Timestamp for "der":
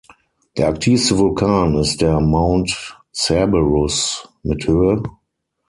0.57-0.67, 2.01-2.19